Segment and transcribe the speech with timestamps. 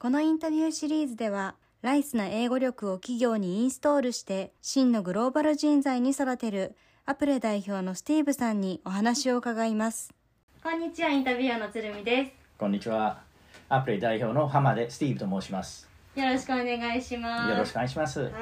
[0.00, 6.74] このインタビューシリーズでは、ライスな英語力を企業にインストールして、真のグローバル人材に育てる、
[7.04, 10.14] アプレ代表のスティーブさんにお話を伺います。
[10.62, 13.20] こんにちは、インタビュアーの鶴見でこんにちは。
[13.68, 15.86] アプリ代表の浜でスティーブと申します。
[16.14, 16.18] す。
[16.18, 17.50] よろしくお願いします。
[17.50, 18.20] よろしくお願いします。
[18.22, 18.32] はい。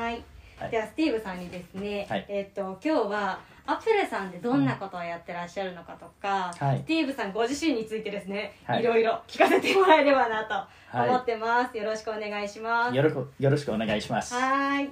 [0.61, 3.41] はいではスティーブさんにですね、はいえっ、と今日は
[3.71, 11.77] アプレさんでどんなことをやってらっしゃるのかとか、はいスティーブさんご自身についてですね、はいいろいろ聞かせてもらえればなとはい思ってます。
[11.77, 12.97] よろしくお願いします。
[12.97, 14.33] よろくよろしくお願いします。
[14.33, 14.91] はーい。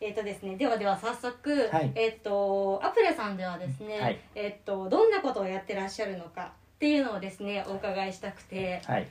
[0.00, 9.06] えっ、とですね、ではでは早速、はいえっ、とアプレさんではですね、はいえっ、とどんなことをやってらっしゃるのかっていうのをですねお伺いしたくて、はい。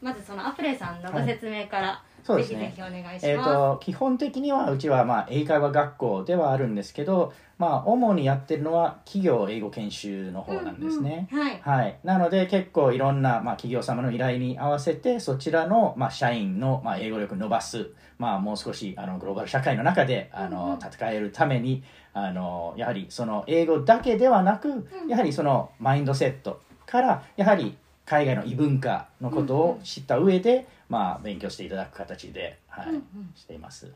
[0.00, 3.26] まずそのアプレさんのご説明から、そうですねぜひぜひお願いします。
[3.26, 11.28] えっ、と基本的にはうちはまあ英会話学校ではあるんですけど、まあ主にやってるのは企業英語研修の方なんですね。
[11.32, 11.60] うんうんはい。
[11.60, 27.76] はい、なので結構いろんな、まあ、企業様の依頼に合わせてそちらの、まあ、社員の、まあ、英語力を伸ばす、まあ、もう少しあのグローバル社会の中であの、戦えるためにあのやはりその英語だけではなく、んやはりそのマインドセットからやはり
[28.08, 33.92] 海外の異文化のことを知った上で、まあ、勉強していただく形で、はいうんうんしています。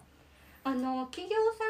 [0.64, 1.64] あの企業さ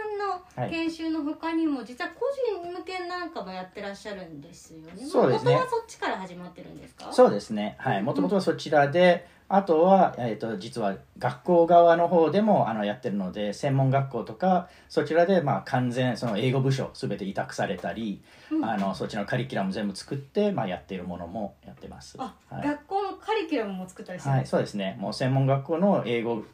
[0.58, 2.26] んの研修の他にも、実は個
[2.60, 4.92] 人向けなんかもやってらっしゃるんですよね。
[5.06, 7.10] そうですねそっちから始まってるんですか？
[7.12, 7.76] そうですね。
[7.78, 7.92] はい。
[7.94, 22.16] うんうんもともとはそちらで、あとは、えっ、と、実は学校側の方でも、あの、やってるので、専門学校とか、そちらで、まあ、完全、その英語部署、すべて委託されたり、うんあの、そっちのカリキュラム全部作って、まあ、やっているものもやってます。
[22.18, 22.66] あ、はい。
[22.66, 24.96] 学校のカリキュラムも作ったりしてるんはい、そうですね。
[24.98, 26.44] もう専門学校の英語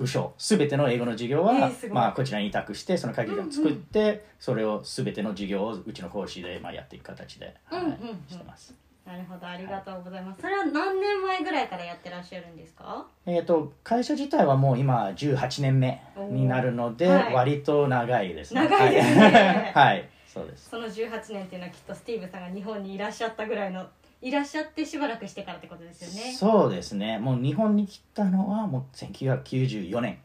[0.00, 7.98] 部署、すべての英語の授業は、えーまあ、こちらに委託して、そのカリキュラム作って、それをすべての授業をうちの講師で、まあ、やっていく形で、はいうんうんうん
[8.28, 8.74] してます。
[9.06, 10.40] なるほど、ありがとうございます。
[10.40, 13.06] それは何年前ぐらいからやってらっしゃるんですか？
[13.26, 23.86] えー、と会社自体はもう今18年目になるので、割と長いですね長いですねはい、 はいそうですその18年っていうのはきっとスティーブさんが日本にいらっしゃったぐらいの。
[24.22, 26.32] いらっしゃってしばらくしてからってことですよね。
[26.32, 30.18] そうですねもう日本に来たのはもう1994年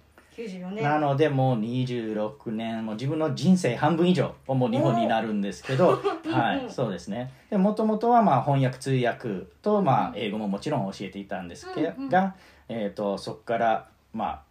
[0.47, 0.83] 94年。
[0.83, 6.01] なのでもう26年もう自分の人生半分以上もう日本になるんですけど
[6.31, 7.31] はいそうですね。
[7.49, 12.09] でもともとはまあ翻訳通訳とまあ英語ももちろん教えていたんですけうんうん。
[12.09, 12.35] が、
[12.67, 14.41] えー、とそこからまあ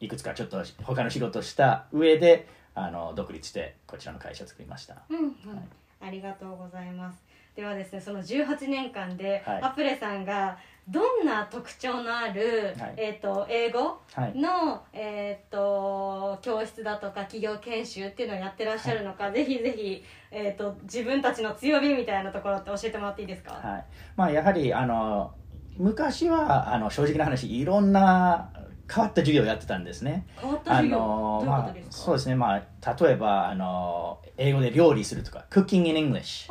[0.00, 4.96] いくつかちょっと他の仕事をした上であの独立してこちらの会社を作りました。
[5.08, 5.64] うんうん、はい。
[6.04, 9.62] ありがとうございますではですねその18年間で、はい。
[9.62, 10.56] アプレさんが
[10.88, 12.94] どんな特徴のある、はい。
[12.96, 14.38] えー、と英語はい。
[14.38, 23.84] の、えー、と教室だとか企業研修っていうのをやってらっしゃるのか、ぜひぜひ、えー、と自分たちの強みみたいなところって教えてもらっていいですか、はい。
[24.16, 25.32] まあ、やはりあの
[25.76, 28.50] 昔はあの正直な話いろんな
[28.92, 30.26] 変わった授業をやってたんですね。
[30.36, 31.44] 変わったあ授業、
[31.90, 36.50] そうですね、まあ、例えばあの英語で料理するとか Cooking in English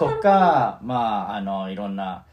[0.00, 2.24] とか、まあ、あのいろんな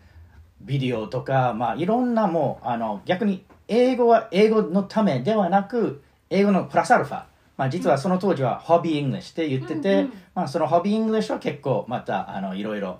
[0.61, 7.25] ビデオとか、まあ、いろんなもうあの逆に英語は英語のためではなく英語のプラスアルファ、
[7.57, 12.99] まあ、実はその当時は Hobby English って言ってて、うんうんまあ、その Hobby English は結構またあのいろいろ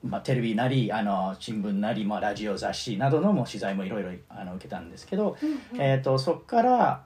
[0.00, 5.58] まあ、テレビなりあの新聞なり、まあ、ラジオ雑誌などのも取材もいろいろあの受けたんですけど、うんうん。
[5.82, 7.04] えー、とそこから、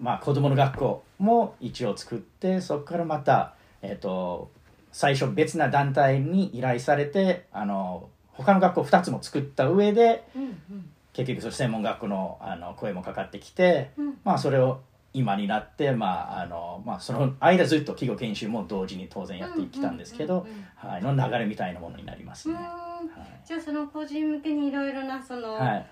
[0.00, 4.50] まあ、子どもの学校も一応作ってそこからまた、えー、と
[4.92, 10.90] 最初別な団体に依頼されてあの他の学校2つも作った上でうんうん。
[11.12, 14.18] 結局その専門学校のあの声もかかってきて、うん。
[14.24, 14.80] まあ、それを
[15.12, 22.54] 今になって、まああのまあ、その間ずっと企業研修も同時に当然やってきたんですけどはいの流れみたいなものになりますね。
[22.54, 23.10] うーん。
[23.44, 25.86] じゃあその個人向けにいろいろなその、はい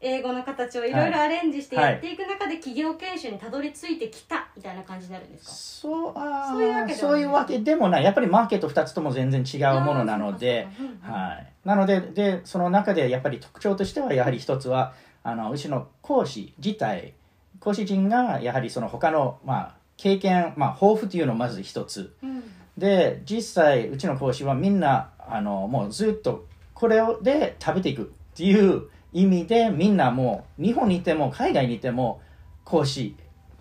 [0.00, 8.04] 英語の形をいろいろアレンジしてはいやっていく中で企業研修にたどり着いてきたみたいな感じになるんですか、そうあーそういうわけでそういうわけでもない。
[8.04, 11.12] やっぱりマーケット2つとも全然違うものなのでううか。
[11.12, 17.14] はい、なのででその中でやっぱり特徴としてはやはり一つはあのうちの講師自体
[17.60, 22.14] 講師陣がやはりその他の、まあ、経験、まあ、豊富というのをまず一つ。
[22.22, 22.44] うんうん。
[22.76, 28.04] で実際うちの講師はみんなあのもうずっとこれをで食べていくっ
[28.34, 32.20] ていう意味でみんなもう日本にいても海外にいても
[32.64, 33.16] 講師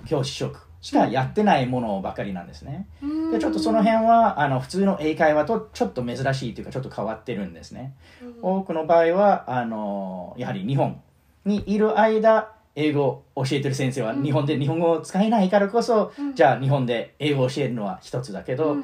[0.06, 2.88] 教師職しかやってないものばかりなんですね。
[3.02, 7.96] うんでちょっとその辺はあの普通の英会話とちょっと珍しいというかちょっと変わってるんですね。
[8.22, 11.00] うん多くの場合はあのやはり日本
[11.46, 18.76] にいる間英語を教えてる先生はうん日本で日本語を使えないからこそ、うんじゃあ日本で英語を教えるのは一つだけど、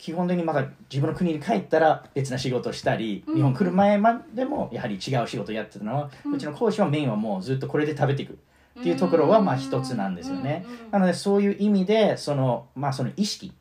[0.00, 8.32] 基本的にまだ自分の国に帰ったら別な仕事をしたり、日本来る前までもやはり違う仕事をやってたのは、うちの講師はメインはもうずっとこれで食べていく
[8.80, 13.52] っていうところはまあ一つなんですよね、なのでそういう意味でその,、まあ、その意識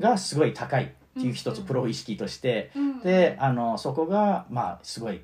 [0.00, 2.70] がすごい高いっていう一つプロ意識として、
[3.02, 5.20] であのそこがまあすごい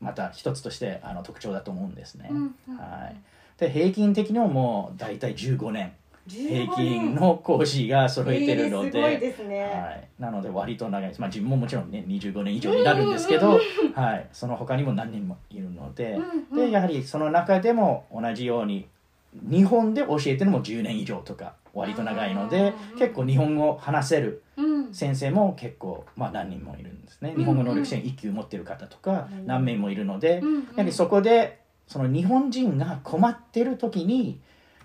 [0.00, 2.30] また一つとしてあの特徴だと思うんですね、
[2.78, 3.16] はい、
[3.58, 5.92] で平均的にはもう大体15年
[6.28, 9.22] 平均の講師が揃えてるので,、はい、
[10.18, 11.08] なので割と長い。
[11.08, 13.60] です、まあ、自分ももちろんね25年以上になるんですけど、
[13.94, 16.18] はい、その他にも何人もいるので,、
[16.54, 18.86] でやはりその中でも同じように
[19.42, 24.42] 日本で教えてるのも10年以上とか割と長いので結構日本語を話せる
[24.92, 27.34] 先生も結構、まあ、何人もいるんですね。
[27.36, 30.40] 日本語能力試験1級持ってる方とか何名もいるので、
[30.76, 34.40] やはりそこでその日本人が困ってる時に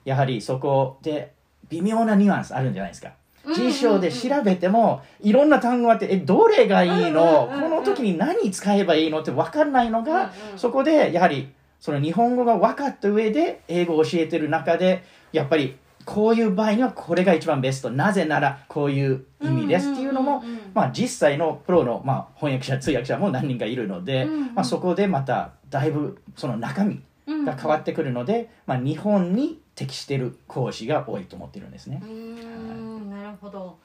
[0.09, 1.33] やはりそこで
[1.69, 3.11] 微妙なニュアンスあるんじゃないですか。
[3.55, 7.47] 辞書で調べてもいろんな単語あってえどれがいいの？
[7.47, 17.91] この時に何使えばいいのって分かんないのがそこでやはりその日本語が分かった上で英語を教えてる中でやっぱりこういう場合にはこれが一番ベスト。
[17.91, 27.01] なぜならこういう意味ですっていうのもまあ実際のプロのまあ翻訳者通訳者も何人かいるのでまあそこでまただいぶその中身
[27.49, 32.01] が変わってくるのでまあ日本に適してる講師が多いと思ってるんですね。
[32.03, 32.05] う。
[32.05, 33.77] ーんなるほど。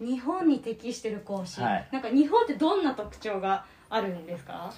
[0.00, 1.88] 日本に適してる講師、はい。
[1.90, 4.72] なんか日本ってどんな特徴があるんですか？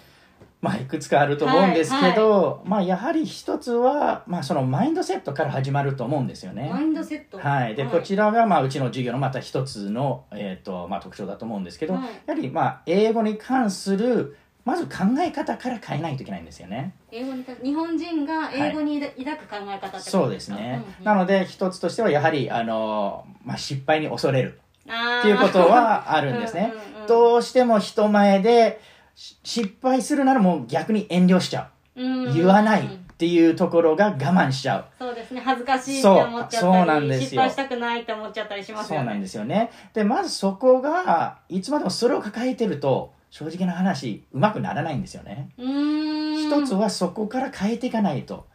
[0.60, 6.70] まあ、いくつかあると思うんですけど、まあ、やはり一つは、まあ、そのマインドセットから始まると思うんですよね。
[6.72, 6.84] マイ。
[6.84, 7.38] ンドセット。
[7.38, 12.02] はい、でこちらが、まあ、うちの授業のまた一つの、えーとまあ、特徴だと思うんですけど、はい。
[12.26, 14.36] やはり、まあ、英語に関する
[14.68, 16.92] まず考え方から変えないといけないんですよね。
[17.10, 24.60] 英語にか日本人が英語に抱く考え方ってそうですね、うんうんなので一つとしてはやはりあの、まあ、失敗に恐れる。
[24.82, 26.70] っていうことはあるんですね。
[26.74, 28.82] うんうんうんどうしても人前で
[29.14, 32.02] し失敗するならもう逆に遠慮しちゃう。
[32.02, 34.84] うん言わないっていうところが我慢しちゃう。
[34.98, 35.40] そうですね。
[35.42, 37.24] 恥ずかしいって思っちゃったりそうそうなんですよ。
[37.24, 39.04] 失敗したくないって思っちゃったりしますよね。
[39.06, 39.70] そうなんですよね。
[39.94, 45.50] でまずそこがいつまでもそれを抱えてると正直な話うまくならないんですよね。
[45.58, 48.46] 一つはそこから変えていかないと。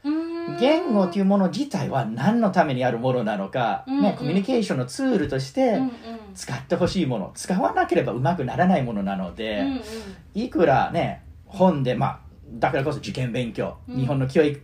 [0.59, 4.01] 言語というもの自体は何のためにあるものなのか、うんうん。
[4.01, 5.91] ね、コミュニケーションのツールとしてうんうん。
[6.35, 9.81] 使ってほしいもの使わなければうまくならないものなので、うんうん。
[10.33, 12.19] いくらね本でまあ
[12.53, 13.99] だからこそ受験勉強、うん。
[13.99, 14.61] 日本の教育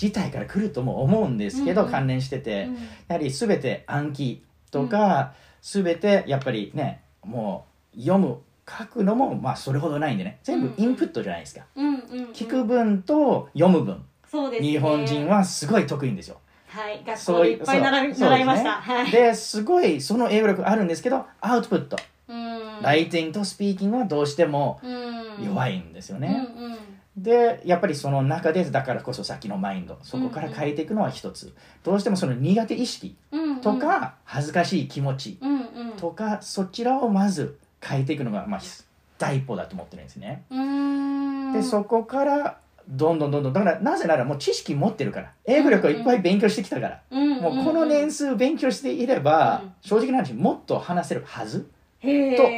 [0.00, 1.92] 自体から来るとも思うんですけど、うんうん。
[1.92, 2.74] 関連してて、うん。
[2.74, 2.80] や
[3.10, 10.38] はり全て暗記とか、全てやっぱりねもう読む書くのもまあそれほどないんでね。
[10.42, 12.24] 全部インプットじゃないですか、うんうんうん。
[12.32, 14.68] 聞く分と読む分、そうですね。
[14.68, 16.38] 日本人はすごい得意んですよ。
[16.68, 18.64] はい学そう校でいっぱい習いました。
[18.64, 19.10] ねはい。
[19.10, 21.96] ですごいその英語力あるんですけどアウトプット、
[22.28, 22.82] うん。
[22.82, 25.44] ライティングとスピーキングはどうしてもうん。
[25.44, 26.76] 弱いんですよね、うんうん。
[27.16, 33.60] でやっぱりその中でだからこそさっきのマインドそこから変えていくのは一つ、どうしてもその苦手意識うんうん。
[33.60, 35.96] とか恥ずかしい気持ちうんうん。
[35.98, 38.60] とか、そちらをまず変えていくのが、まあ、
[39.18, 40.44] 第一歩だと思ってるんですね、
[41.52, 42.58] でそこから
[42.88, 45.32] どんどんどんどんだからなぜならもう知識持ってるから。
[45.44, 49.72] 英語力をいっぱい勉強してきたから、うんうんもうこの年数勉強していれば、うん。
[49.80, 51.68] 正直な話もっと話せるはず
[52.00, 52.08] と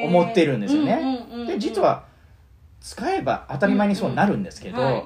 [0.04, 0.92] 思ってるんですよね。
[0.92, 2.04] うんうんうんうんで実は
[2.80, 5.04] 使えば当たり前にそうなるんですけど、うんうんはい。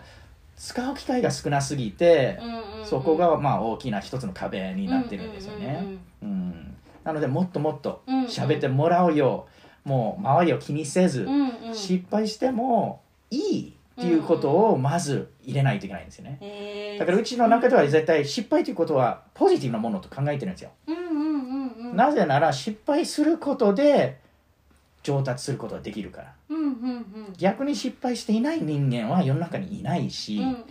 [0.56, 2.86] 使う機会が少なすぎて、うんうんうん。
[2.86, 5.98] そこがまあ大きな一つの壁になってるんですようんね。
[6.22, 9.57] うんなのでもっともっと喋ってもらうよう
[9.88, 11.74] もう周りを気にせず、うんうん。
[11.74, 16.38] 失敗してもいいっていうことをまず入れないといけないんですよね。
[16.40, 16.98] へー。
[16.98, 20.70] だからうちの中では絶対失敗ということはポジティブなものと考えてるんですよ。
[20.86, 21.14] うんうんう
[21.84, 21.96] んうん。
[21.96, 24.20] なぜなら失敗することで
[25.02, 26.34] 上達することができるから。
[26.50, 27.06] うんうんうん。
[27.38, 30.64] 逆に失敗していない人間は世の中にいないし、うん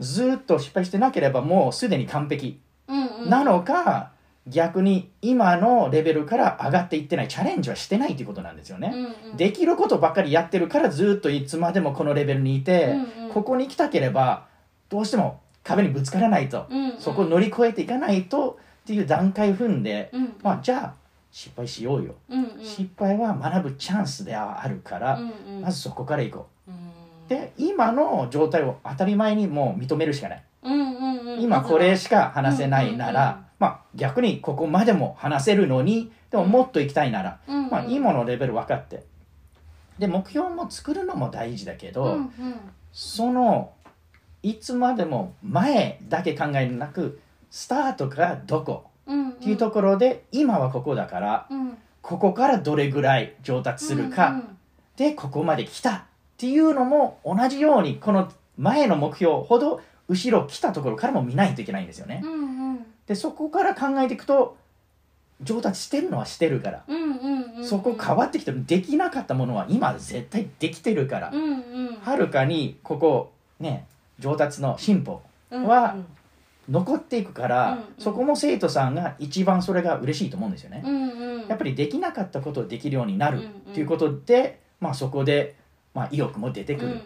[0.00, 3.30] ずっと失敗してなければもうすでに完璧うんうん。
[3.30, 4.11] なのか、
[4.48, 8.96] 逆に今のレベルから上がっていってないチャレンジはしてないということなんですよね、う
[9.28, 9.36] んうん。
[9.36, 12.86] できることばっかりやってるからずっといつまでもこのレベルにいて、
[13.18, 13.30] うんうん。
[13.32, 14.46] ここに来たければ
[14.88, 16.98] どうしても壁にぶつからないと、うんうん。
[16.98, 20.94] そこを乗り越えていかないとっていう段階を踏んで、うんまあじゃあ
[21.30, 22.64] 失敗しようよ、うんうん。
[22.64, 25.62] 失敗は学ぶチャンスではあるから、うんうん。
[25.62, 26.70] まずそこから行こう。
[26.70, 27.28] うん。
[27.28, 30.42] で今の状態を当たり前にもう認めるしかない。
[30.64, 31.40] うんうんうん。
[31.40, 33.44] 今これしか話せないなら、うんうんうん。
[33.60, 37.70] まあ逆にここまでも話せるのにでももっと行きたいなら、うんうん。
[37.70, 39.04] まあ今のレベル分かって。
[39.98, 42.30] で目標も作るのも大事だけど、うんうん
[42.92, 43.72] その
[44.42, 47.20] いつまでも前だけ考えなく
[47.50, 54.58] スタートがどこうんっていうところで、今はここだからうんここからどれぐらい上達するか、うん
[54.96, 56.02] でここまで来たっ
[56.36, 62.20] ていうのも同じようにこの前の目標ほど後ろ来たところからも見ないといけないんですよね。
[62.22, 62.61] うんうん
[63.12, 64.56] でそこから考えていくと
[65.42, 66.84] 上達してるのはしてるから、
[67.62, 68.64] そこ変わってきてる。
[68.64, 71.32] できなかったものは今絶対できてるから、
[72.00, 73.86] はるかにここね
[74.18, 75.96] 上達の進歩うんは
[76.70, 77.84] 残っていくから、うんうん。
[77.98, 80.82] そこも生徒さんが一番それが嬉しいと思うんですよね。
[80.86, 81.46] うんうん。
[81.48, 85.56] やっぱりできなかったことをできるようになるっていうことで、まあ、そこで、
[85.92, 87.00] まあ、意欲も出てくる、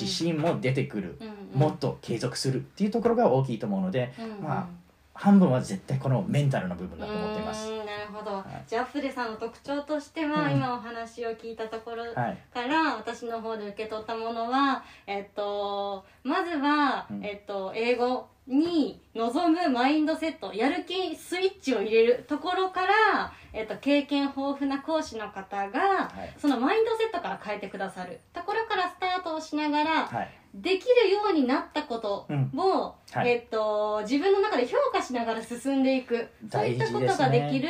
[0.00, 1.18] 自信も出てくる、
[1.54, 4.81] もっと継続するっていうところが大きいと思うので、まあ
[5.22, 7.70] 半分は絶対このメンタルの部分だと思っています。
[7.70, 8.42] なるほど、い。
[8.66, 10.56] じゃあプレさんの特徴としては、うん。
[10.56, 17.24] 今お話を聞いたところはい、から私の方で受け取ったものは、えっと、まずは、うん。
[17.24, 26.34] えっと、英語に望むマインドセットやる気スイッチを入れるところから、えっと、経験豊富な講師の方がはい。
[26.36, 30.30] そのマインドセットから変えてくださるところからストをしながら、はい。
[30.54, 32.50] できるようになったことを、うん。
[32.54, 33.28] はい。
[33.28, 36.28] えっと、自分の中で評価しながら進んでいく。
[36.50, 37.68] そういったことができる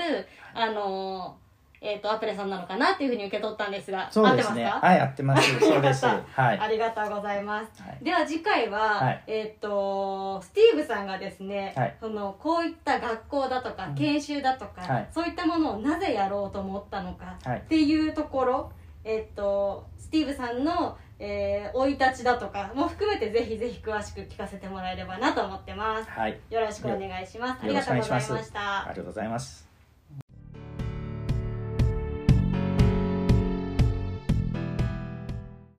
[0.52, 1.36] あの、
[1.80, 4.64] えっと、アプレさんなのかなっていうふうに受け取ったんですがそうですね。
[4.64, 4.86] 合ってますか？
[4.86, 5.58] はい、やってます。
[5.58, 6.06] そうです。
[6.06, 6.58] はい。
[6.58, 7.82] ありがとうございます。
[7.82, 8.04] はい。
[8.04, 9.22] では次回は、はい。
[9.26, 11.96] えっとスティーブさんがですね、はい。
[12.00, 13.94] そのこういった学校だとか、うん。
[13.94, 15.08] 研修だとか、はい。
[15.12, 17.58] そういったものをなぜやろうと思ったのかはい。
[17.58, 18.72] っていうところ、
[19.04, 26.10] えっとスティーブさんのえー生、い立ちだとかも含めてぜひぜひ詳しく聞かせてもらえればなと思ってます。
[26.10, 26.40] はい。
[26.50, 27.60] よろしくお願いします。
[27.62, 29.71] ありがとうございましたありがとうございます。